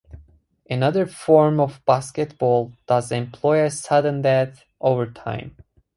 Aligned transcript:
Another 0.67 1.05
form 1.05 1.59
of 1.59 1.79
basketball 1.85 2.73
does 2.87 3.11
employ 3.11 3.63
a 3.63 3.69
sudden-death 3.69 4.65
overtime. 4.79 5.55